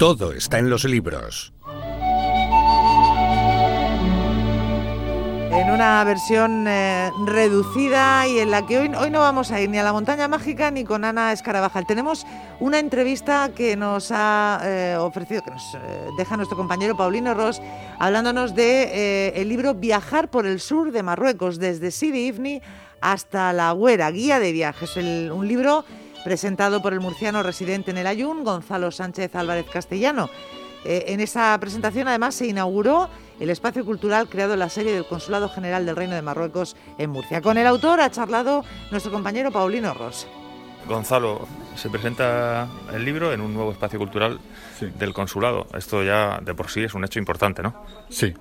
Todo 0.00 0.32
está 0.32 0.58
en 0.58 0.70
los 0.70 0.84
libros. 0.84 1.52
En 5.52 5.70
una 5.70 6.02
versión 6.04 6.66
eh, 6.66 7.10
reducida 7.26 8.26
y 8.26 8.38
en 8.38 8.50
la 8.50 8.66
que 8.66 8.78
hoy, 8.78 8.90
hoy 8.98 9.10
no 9.10 9.18
vamos 9.20 9.50
a 9.50 9.60
ir 9.60 9.68
ni 9.68 9.76
a 9.76 9.82
la 9.82 9.92
montaña 9.92 10.26
mágica 10.26 10.70
ni 10.70 10.84
con 10.84 11.04
Ana 11.04 11.34
Escarabajal. 11.34 11.86
Tenemos 11.86 12.26
una 12.60 12.78
entrevista 12.78 13.50
que 13.54 13.76
nos 13.76 14.10
ha 14.10 14.62
eh, 14.64 14.96
ofrecido, 14.98 15.42
que 15.42 15.50
nos 15.50 15.74
eh, 15.74 15.78
deja 16.16 16.38
nuestro 16.38 16.56
compañero 16.56 16.96
Paulino 16.96 17.34
Ross, 17.34 17.60
hablándonos 17.98 18.54
de 18.54 19.34
el 19.36 19.50
libro 19.50 19.74
Viajar 19.74 20.30
por 20.30 20.46
el 20.46 20.60
sur 20.60 20.92
de 20.92 21.02
Marruecos, 21.02 21.58
desde 21.58 21.90
Sidi 21.90 22.28
Ifni 22.28 22.62
hasta 23.02 23.52
La 23.52 23.72
Güera, 23.72 24.10
guía 24.10 24.38
de 24.38 24.52
viajes. 24.52 24.96
un 24.96 25.46
libro 25.46 25.84
presentado 26.24 26.82
por 26.82 26.92
el 26.92 27.00
murciano 27.00 27.42
residente 27.42 27.90
en 27.90 27.98
el 27.98 28.06
Ayun, 28.06 28.44
Gonzalo 28.44 28.90
Sánchez 28.90 29.34
Álvarez 29.34 29.66
Castellano. 29.72 30.30
Eh, 30.84 31.04
en 31.08 31.20
esa 31.20 31.58
presentación 31.60 32.08
además 32.08 32.34
se 32.34 32.46
inauguró 32.46 33.08
el 33.38 33.50
espacio 33.50 33.84
cultural 33.84 34.28
creado 34.28 34.54
en 34.54 34.60
la 34.60 34.68
serie 34.68 34.92
del 34.92 35.06
Consulado 35.06 35.48
General 35.48 35.84
del 35.84 35.96
Reino 35.96 36.14
de 36.14 36.22
Marruecos 36.22 36.76
en 36.98 37.10
Murcia. 37.10 37.40
Con 37.42 37.58
el 37.58 37.66
autor 37.66 38.00
ha 38.00 38.10
charlado 38.10 38.64
nuestro 38.90 39.12
compañero 39.12 39.50
Paulino 39.50 39.92
Ross. 39.94 40.26
Gonzalo, 40.88 41.46
se 41.76 41.90
presenta 41.90 42.68
el 42.92 43.04
libro 43.04 43.32
en 43.32 43.40
un 43.40 43.52
nuevo 43.52 43.72
espacio 43.72 43.98
cultural 43.98 44.40
del 44.80 45.12
consulado. 45.12 45.66
Esto 45.74 46.02
ya 46.02 46.40
de 46.42 46.54
por 46.54 46.70
sí 46.70 46.82
es 46.82 46.94
un 46.94 47.04
hecho 47.04 47.18
importante, 47.18 47.62
¿no? 47.62 47.84
Sí, 48.08 48.34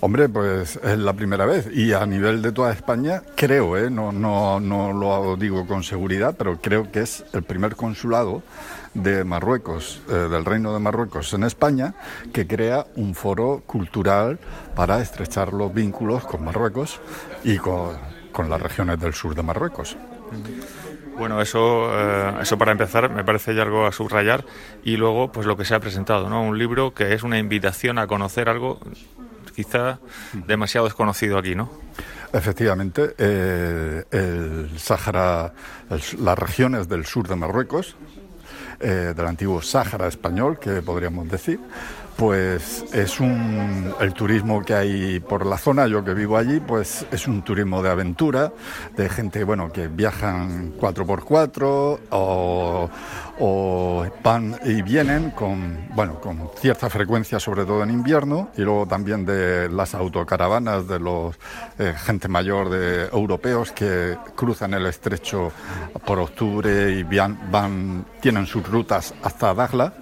Hombre, 0.00 0.28
pues 0.28 0.76
es 0.76 0.98
la 0.98 1.12
primera 1.12 1.46
vez 1.46 1.68
y 1.72 1.92
a 1.92 2.04
nivel 2.06 2.42
de 2.42 2.52
toda 2.52 2.72
España 2.72 3.22
creo, 3.36 3.76
¿eh? 3.76 3.90
no, 3.90 4.12
no, 4.12 4.60
no 4.60 4.92
lo 4.92 5.36
digo 5.36 5.66
con 5.66 5.82
seguridad, 5.82 6.34
pero 6.36 6.60
creo 6.60 6.90
que 6.90 7.00
es 7.00 7.24
el 7.32 7.42
primer 7.42 7.76
consulado 7.76 8.42
de 8.94 9.24
Marruecos, 9.24 10.00
eh, 10.08 10.12
del 10.12 10.44
Reino 10.44 10.72
de 10.72 10.78
Marruecos 10.78 11.32
en 11.34 11.42
España, 11.44 11.94
que 12.32 12.46
crea 12.46 12.86
un 12.96 13.14
foro 13.14 13.62
cultural 13.66 14.38
para 14.74 15.00
estrechar 15.00 15.52
los 15.52 15.74
vínculos 15.74 16.24
con 16.24 16.44
Marruecos 16.44 17.00
y 17.42 17.58
con, 17.58 17.98
las 18.48 18.62
regiones 18.62 18.98
del 19.00 19.14
sur 19.14 19.34
de 19.34 19.42
Marruecos. 19.42 19.96
Bueno, 21.18 21.40
eso, 21.40 21.90
eh, 21.92 22.34
eso 22.42 22.58
para 22.58 22.72
empezar 22.72 23.08
me 23.10 23.22
parece 23.22 23.54
ya 23.54 23.62
algo 23.62 23.86
a 23.86 23.92
subrayar 23.92 24.44
y 24.82 24.96
luego 24.96 25.30
pues 25.30 25.46
lo 25.46 25.56
que 25.56 25.64
se 25.64 25.74
ha 25.74 25.80
presentado, 25.80 26.28
¿no? 26.28 26.42
Un 26.42 26.58
libro 26.58 26.92
que 26.92 27.14
es 27.14 27.22
una 27.22 27.38
invitación 27.38 27.98
a 27.98 28.06
conocer 28.08 28.48
algo 28.48 28.80
quizá 29.54 29.98
demasiado 30.46 30.86
desconocido 30.86 31.38
aquí, 31.38 31.54
¿no? 31.54 31.70
Efectivamente, 32.32 33.14
eh, 33.16 34.02
el 34.10 34.78
Sáhara, 34.78 35.52
las 36.18 36.38
regiones 36.38 36.88
del 36.88 37.06
sur 37.06 37.28
de 37.28 37.36
Marruecos, 37.36 37.96
eh, 38.80 39.14
del 39.16 39.26
antiguo 39.26 39.62
Sáhara 39.62 40.08
español, 40.08 40.58
que 40.58 40.82
podríamos 40.82 41.28
decir, 41.28 41.60
pues 42.16 42.84
es 42.92 43.20
un 43.20 43.94
el 44.00 44.12
turismo 44.14 44.64
que 44.64 44.74
hay 44.74 45.20
por 45.20 45.46
la 45.46 45.58
zona, 45.58 45.86
yo 45.86 46.04
que 46.04 46.14
vivo 46.14 46.36
allí, 46.36 46.60
pues 46.60 47.06
es 47.10 47.26
un 47.26 47.42
turismo 47.42 47.82
de 47.82 47.90
aventura, 47.90 48.52
de 48.96 49.08
gente 49.08 49.44
bueno 49.44 49.72
que 49.72 49.88
viajan 49.88 50.76
4x4 50.76 51.98
o, 52.10 52.90
o 53.38 53.83
van 54.24 54.58
y 54.64 54.80
vienen 54.80 55.30
con 55.32 55.86
bueno 55.94 56.18
con 56.18 56.50
cierta 56.58 56.88
frecuencia, 56.88 57.38
sobre 57.38 57.64
todo 57.66 57.82
en 57.82 57.90
invierno, 57.90 58.48
y 58.56 58.62
luego 58.62 58.86
también 58.86 59.26
de 59.26 59.68
las 59.68 59.94
autocaravanas 59.94 60.88
de 60.88 60.98
los 60.98 61.38
eh, 61.78 61.94
gente 61.94 62.26
mayor 62.26 62.70
de 62.70 63.04
europeos 63.12 63.70
que 63.72 64.16
cruzan 64.34 64.72
el 64.72 64.86
estrecho 64.86 65.52
por 66.06 66.18
octubre 66.18 66.90
y 66.90 67.02
van, 67.02 67.38
van 67.50 68.06
tienen 68.20 68.46
sus 68.46 68.66
rutas 68.66 69.14
hasta 69.22 69.52
Dagla 69.52 69.92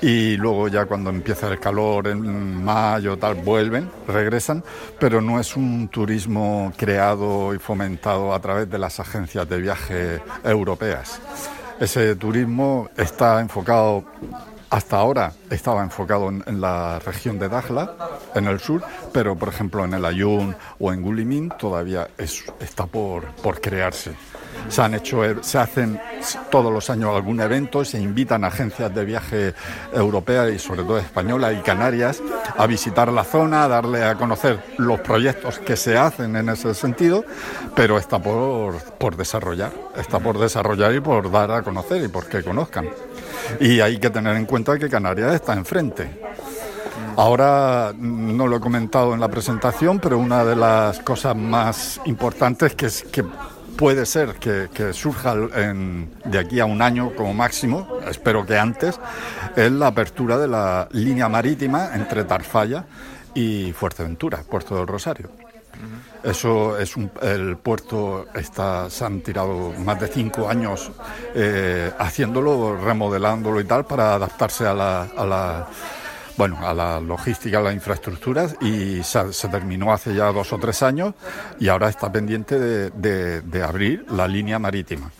y 0.00 0.38
luego 0.38 0.68
ya 0.68 0.86
cuando 0.86 1.10
empieza 1.10 1.48
el 1.48 1.60
calor 1.60 2.08
en 2.08 2.64
mayo 2.64 3.18
tal 3.18 3.34
vuelven, 3.34 3.90
regresan, 4.08 4.64
pero 4.98 5.20
no 5.20 5.38
es 5.38 5.56
un 5.56 5.88
turismo 5.88 6.72
creado 6.74 7.54
y 7.54 7.58
fomentado 7.58 8.32
a 8.32 8.40
través 8.40 8.70
de 8.70 8.78
las 8.78 8.98
agencias 8.98 9.46
de 9.46 9.60
viaje 9.60 10.22
europeas. 10.42 11.20
Ese 11.80 12.14
turismo 12.14 12.90
está 12.94 13.40
enfocado 13.40 14.04
hasta 14.70 14.96
ahora 14.96 15.32
estaba 15.50 15.82
enfocado 15.82 16.28
en, 16.28 16.60
la 16.60 17.00
región 17.00 17.38
de 17.38 17.48
Dakhla, 17.48 17.92
en 18.34 18.46
el 18.46 18.60
sur, 18.60 18.82
pero 19.12 19.36
por 19.36 19.48
ejemplo 19.48 19.84
en 19.84 19.94
el 19.94 20.04
Ayun 20.04 20.54
o 20.78 20.92
en 20.92 21.02
Gulimín 21.02 21.52
todavía 21.58 22.08
está 22.16 22.86
por, 22.86 23.26
por 23.42 23.60
crearse. 23.60 24.14
Se 24.68 24.82
han 24.82 24.94
hecho, 24.94 25.22
se 25.42 25.58
hacen 25.58 26.00
todos 26.50 26.72
los 26.72 26.90
años 26.90 27.14
algún 27.14 27.40
evento, 27.40 27.84
se 27.84 27.98
invitan 27.98 28.44
agencias 28.44 28.94
de 28.94 29.04
viaje 29.04 29.54
europeas 29.92 30.52
y 30.52 30.58
sobre 30.58 30.82
todo 30.82 30.98
españolas 30.98 31.54
y 31.58 31.62
canarias 31.62 32.22
a 32.56 32.66
visitar 32.66 33.10
la 33.10 33.24
zona, 33.24 33.64
a 33.64 33.68
darle 33.68 34.04
a 34.04 34.14
conocer 34.14 34.62
los 34.76 35.00
proyectos 35.00 35.58
que 35.58 35.76
se 35.76 35.96
hacen 35.96 36.36
en 36.36 36.50
ese 36.50 36.74
sentido, 36.74 37.24
pero 37.74 37.98
está 37.98 38.20
por, 38.20 38.76
por 38.98 39.16
desarrollar, 39.16 39.72
está 39.96 40.20
por 40.20 40.38
desarrollar 40.38 40.94
y 40.94 41.00
por 41.00 41.30
dar 41.30 41.50
a 41.50 41.62
conocer 41.62 42.04
y 42.04 42.08
por 42.08 42.26
que 42.26 42.42
conozcan. 42.42 42.88
Y 43.58 43.80
hay 43.80 43.98
que 43.98 44.10
tener 44.10 44.36
en 44.36 44.46
cuenta 44.46 44.59
que 44.64 44.88
Canarias 44.88 45.34
está 45.34 45.54
enfrente. 45.54 46.20
Ahora 47.16 47.92
no 47.96 48.46
lo 48.46 48.56
he 48.56 48.60
comentado 48.60 49.14
en 49.14 49.20
la 49.20 49.28
presentación, 49.28 49.98
pero 49.98 50.18
una 50.18 50.44
de 50.44 50.56
las 50.56 51.00
cosas 51.00 51.34
más 51.36 52.00
importantes 52.04 52.74
que, 52.74 52.86
es, 52.86 53.02
que 53.02 53.24
puede 53.76 54.06
ser 54.06 54.34
que, 54.34 54.92
surja 54.92 55.34
de 55.34 56.38
aquí 56.38 56.60
a 56.60 56.66
un 56.66 56.82
año 56.82 57.14
como 57.14 57.34
máximo, 57.34 57.88
espero 58.08 58.46
que 58.46 58.58
antes, 58.58 59.00
es 59.56 59.72
la 59.72 59.88
apertura 59.88 60.38
de 60.38 60.48
la 60.48 60.88
línea 60.92 61.28
marítima 61.28 61.90
entre 61.94 62.24
Tarfalla 62.24 62.84
y 63.34 63.72
Fuerteventura, 63.72 64.42
Puerto 64.48 64.76
del 64.76 64.86
Rosario. 64.86 65.39
Eso 66.22 66.78
es 66.78 66.94
el 67.22 67.56
puerto 67.56 68.26
está, 68.34 68.90
se 68.90 69.04
han 69.04 69.22
tirado 69.22 69.72
más 69.84 69.98
de 70.00 70.06
cinco 70.08 70.48
años 70.48 70.90
eh, 71.34 71.90
haciéndolo, 71.98 72.76
remodelándolo 72.76 73.60
y 73.60 73.64
tal 73.64 73.86
para 73.86 74.14
adaptarse 74.14 74.66
a 74.66 74.74
la, 74.74 75.66
bueno, 76.36 76.58
a 76.66 76.74
la 76.74 77.00
logística, 77.00 77.58
a 77.58 77.62
las 77.62 77.74
infraestructuras 77.74 78.56
y 78.60 79.02
se, 79.02 79.48
terminó 79.48 79.92
hace 79.92 80.14
ya 80.14 80.30
dos 80.30 80.52
o 80.52 80.58
tres 80.58 80.82
años 80.82 81.14
y 81.58 81.68
ahora 81.68 81.88
está 81.88 82.12
pendiente 82.12 82.58
de, 82.58 83.62
abrir 83.62 84.04
la 84.10 84.28
línea 84.28 84.58
marítima. 84.58 85.10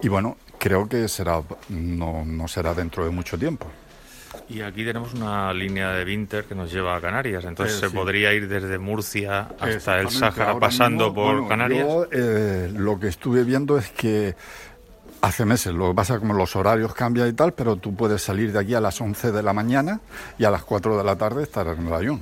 Y 0.00 0.08
bueno, 0.08 0.38
creo 0.58 0.88
que 0.88 1.08
será 1.08 1.42
no, 1.68 2.24
no 2.24 2.48
será 2.48 2.72
dentro 2.72 3.04
de 3.04 3.10
mucho 3.10 3.38
tiempo. 3.38 3.66
Y 4.50 4.62
aquí 4.62 4.84
tenemos 4.84 5.14
una 5.14 5.52
línea 5.54 5.92
de 5.92 6.04
Winter 6.04 6.44
que 6.44 6.56
nos 6.56 6.72
lleva 6.72 6.96
a 6.96 7.00
Canarias, 7.00 7.44
entonces 7.44 7.78
se 7.78 7.88
podría 7.88 8.32
ir 8.34 8.48
desde 8.48 8.80
Murcia 8.80 9.46
hasta 9.60 10.00
el 10.00 10.10
Sáhara 10.10 10.58
pasando 10.58 11.14
por 11.14 11.46
Canarias. 11.46 11.86
Eh, 12.10 12.68
lo 12.74 12.98
que 12.98 13.06
estuve 13.06 13.44
viendo 13.44 13.78
es 13.78 13.90
que 13.90 14.34
hace 15.20 15.44
meses, 15.44 15.72
lo 15.72 15.90
que 15.90 15.94
pasa 15.94 16.18
como 16.18 16.34
los 16.34 16.56
horarios 16.56 16.92
cambian 16.94 17.28
y 17.28 17.32
tal, 17.32 17.52
pero 17.52 17.76
tú 17.76 17.94
puedes 17.94 18.22
salir 18.22 18.52
de 18.52 18.58
aquí 18.58 18.74
a 18.74 18.80
las 18.80 19.00
11 19.00 19.30
de 19.30 19.40
la 19.40 19.52
mañana 19.52 20.00
y 20.36 20.42
a 20.42 20.50
las 20.50 20.64
4 20.64 20.98
de 20.98 21.04
la 21.04 21.14
tarde 21.14 21.44
estar 21.44 21.68
en 21.68 21.88
el. 21.88 22.20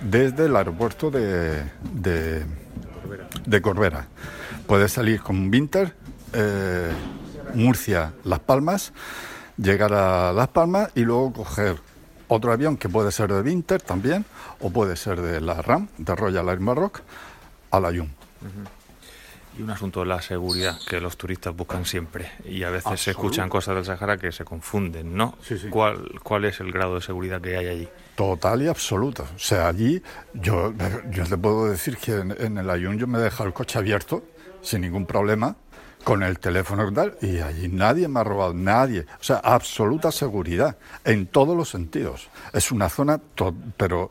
Desde 0.00 0.46
el 0.46 0.56
aeropuerto 0.56 1.10
de, 1.10 1.64
de, 1.92 3.60
Corbera. 3.60 4.06
Puedes 4.66 4.92
salir 4.92 5.20
con 5.20 5.50
Winter, 5.50 5.92
eh, 6.32 6.90
Murcia, 7.52 8.14
Las 8.24 8.38
Palmas 8.38 8.94
llegar 9.62 9.92
a 9.92 10.32
Las 10.32 10.48
Palmas 10.48 10.90
y 10.94 11.00
luego 11.00 11.32
coger 11.32 11.76
otro 12.28 12.52
avión 12.52 12.76
que 12.76 12.88
puede 12.88 13.10
ser 13.12 13.32
de 13.32 13.40
Winter 13.40 13.82
también, 13.82 14.24
o 14.60 14.70
puede 14.70 14.96
ser 14.96 15.20
de 15.20 15.40
la 15.40 15.60
RAM, 15.62 15.88
de 15.98 16.14
Royal 16.14 16.48
Air 16.48 16.60
Maroc, 16.60 17.02
a 17.70 17.80
la 17.80 17.90
Yum. 17.90 18.08
Y 19.58 19.62
un 19.62 19.70
asunto 19.70 20.00
de 20.00 20.06
la 20.06 20.22
seguridad 20.22 20.78
que 20.88 21.00
los 21.00 21.16
turistas 21.16 21.54
buscan 21.54 21.84
siempre. 21.84 22.30
Y 22.44 22.62
a 22.62 22.70
veces 22.70 23.00
se 23.00 23.10
escuchan 23.10 23.48
cosas 23.48 23.74
del 23.74 23.84
Sahara 23.84 24.16
que 24.16 24.30
se 24.30 24.44
confunden, 24.44 25.16
¿no? 25.16 25.36
¿Cuál, 25.70 26.20
¿Cuál 26.22 26.44
es 26.44 26.60
el 26.60 26.70
grado 26.70 26.94
de 26.94 27.00
seguridad 27.00 27.40
que 27.40 27.56
hay 27.56 27.66
allí? 27.66 27.88
Total 28.14 28.62
y 28.62 28.68
absoluta. 28.68 29.24
O 29.24 29.38
sea, 29.38 29.66
allí 29.66 30.00
yo, 30.32 30.72
yo 31.10 31.24
le 31.24 31.36
puedo 31.36 31.66
decir 31.66 31.96
que 31.96 32.12
en, 32.12 32.34
en 32.38 32.58
el 32.58 32.70
Ayun 32.70 32.96
yo 32.96 33.08
me 33.08 33.18
he 33.18 33.22
dejado 33.22 33.48
el 33.48 33.52
coche 33.52 33.78
abierto 33.78 34.22
sin 34.62 34.82
ningún 34.82 35.04
problema 35.04 35.56
con 36.04 36.22
el 36.22 36.38
teléfono 36.38 36.90
y 37.20 37.38
allí 37.40 37.68
nadie 37.68 38.08
me 38.08 38.20
ha 38.20 38.24
robado, 38.24 38.54
nadie. 38.54 39.06
O 39.20 39.24
sea, 39.24 39.36
absoluta 39.36 40.10
seguridad 40.10 40.76
en 41.04 41.26
todos 41.26 41.56
los 41.56 41.68
sentidos. 41.68 42.28
Es 42.52 42.72
una 42.72 42.88
zona, 42.88 43.20
pero 43.76 44.10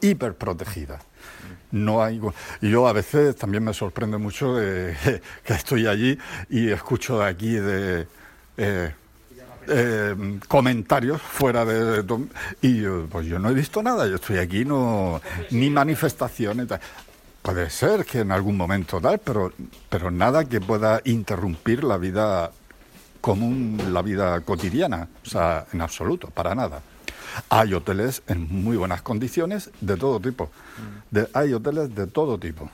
hiper 0.00 0.34
protegida. 0.34 1.00
No 1.72 2.02
hay. 2.02 2.20
Yo 2.60 2.88
a 2.88 2.92
veces 2.92 3.36
también 3.36 3.64
me 3.64 3.72
sorprende 3.72 4.18
mucho 4.18 4.56
que 5.44 5.52
estoy 5.52 5.86
allí 5.86 6.18
y 6.48 6.70
escucho 6.70 7.18
de 7.18 7.26
aquí 7.26 7.54
de. 7.54 8.06
Eh, 8.56 8.94
eh, 9.72 10.38
comentarios 10.48 11.20
fuera 11.20 11.64
de, 11.64 12.02
y 12.62 12.82
pues 13.08 13.26
yo 13.26 13.38
no 13.38 13.50
he 13.50 13.54
visto 13.54 13.82
nada 13.82 14.06
yo 14.06 14.16
estoy 14.16 14.38
aquí 14.38 14.64
no 14.64 15.20
ni 15.50 15.68
manifestaciones 15.68 16.66
Puede 17.50 17.68
ser 17.68 18.04
que 18.04 18.20
en 18.20 18.30
algún 18.30 18.56
momento 18.56 19.00
tal, 19.00 19.18
pero, 19.18 19.52
pero 19.88 20.12
nada 20.12 20.44
que 20.44 20.60
pueda 20.60 21.00
interrumpir 21.04 21.82
la 21.82 21.96
vida 21.96 22.52
común 23.20 23.76
la 23.92 24.02
vida 24.02 24.40
cotidiana, 24.42 25.08
o 25.26 25.28
sea, 25.28 25.66
en 25.72 25.80
absoluto, 25.80 26.28
para 26.28 26.54
nada. 26.54 26.80
Hay 27.48 27.74
hoteles 27.74 28.22
en 28.28 28.46
muy 28.48 28.76
buenas 28.76 29.02
condiciones 29.02 29.70
de 29.80 29.96
todo 29.96 30.20
tipo. 30.20 30.48
De- 31.10 31.28
hay 31.34 31.52
hoteles 31.52 31.92
de 31.92 32.06
todo 32.06 32.38
tipo 32.38 32.70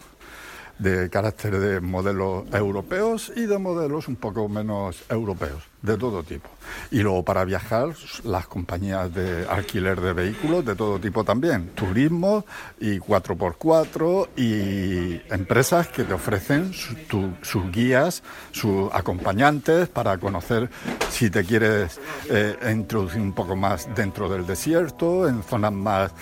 de 0.78 1.08
carácter 1.08 1.58
de 1.58 1.80
modelos 1.80 2.44
europeos 2.52 3.32
y 3.34 3.46
de 3.46 3.58
modelos 3.58 4.08
un 4.08 4.16
poco 4.16 4.48
menos 4.48 5.02
europeos, 5.08 5.62
de 5.82 5.96
todo 5.96 6.22
tipo. 6.22 6.48
Y 6.90 7.00
luego 7.00 7.24
para 7.24 7.44
viajar, 7.44 7.94
las 8.24 8.46
compañías 8.46 9.12
de 9.14 9.46
alquiler 9.48 10.00
de 10.00 10.12
vehículos 10.12 10.64
de 10.64 10.74
todo 10.74 10.98
tipo 10.98 11.24
también, 11.24 11.70
turismo 11.74 12.44
y 12.78 12.98
4x4 12.98 14.28
y 14.36 15.32
empresas 15.32 15.88
que 15.88 16.04
te 16.04 16.12
ofrecen 16.12 16.72
sus 16.74 17.72
guías, 17.72 18.22
sus 18.52 18.92
acompañantes 18.92 19.88
para 19.88 20.18
conocer 20.18 20.68
si 21.10 21.30
te 21.30 21.44
quieres 21.44 21.98
eh, 22.28 22.56
introducir 22.70 23.20
un 23.20 23.32
poco 23.32 23.56
más 23.56 23.88
dentro 23.94 24.28
del 24.28 24.46
desierto, 24.46 25.26
en 25.28 25.42
zonas 25.42 25.72
más 25.72 26.12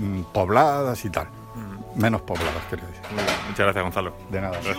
mm, 0.00 0.22
pobladas 0.32 1.04
y 1.04 1.10
tal. 1.10 1.37
Menos 1.98 2.22
pobladas, 2.22 2.62
quiero 2.68 2.86
decir. 2.86 3.02
Muchas 3.48 3.58
gracias, 3.58 3.82
Gonzalo. 3.82 4.14
De 4.30 4.40
nada. 4.40 4.58
Gracias. 4.62 4.78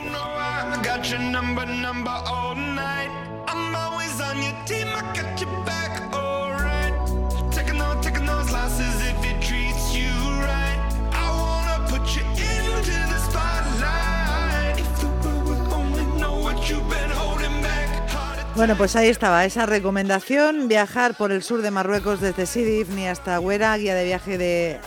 Bueno, 18.60 18.76
pues 18.76 18.98
ahí 18.98 19.08
estaba 19.08 19.46
esa 19.46 19.66
recomendación, 19.66 20.68
viajar 20.68 21.16
por 21.16 21.32
el 21.32 21.44
sur 21.44 21.62
de 21.62 21.72
Marruecos 21.72 22.20
desde 22.20 22.46
Sidi 22.46 22.82
Ifni 22.82 23.08
hasta 23.08 23.40
Huera, 23.40 23.78
guía 23.78 23.96
de 23.96 24.04
viaje 24.04 24.38
de 24.38 24.78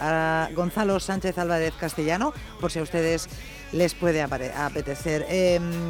Gonzalo 0.54 1.00
Sánchez 1.00 1.38
Álvarez 1.38 1.72
Castellano, 1.80 2.34
por 2.60 2.70
si 2.70 2.80
a 2.80 2.82
ustedes 2.82 3.30
les 3.72 3.94
puede 3.94 4.20
apetecer. 4.20 5.24
Eh, 5.30 5.58